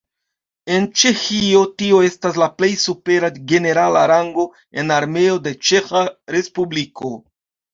En 0.75 0.85
Ĉeĥio 1.01 1.59
tio 1.81 1.99
estas 2.07 2.39
la 2.43 2.47
plej 2.61 2.69
supera 2.85 3.31
generala 3.53 4.01
rango 4.13 4.47
en 4.83 4.95
Armeo 4.99 5.37
de 5.49 5.55
Ĉeĥa 5.69 6.03
respubliko. 6.39 7.15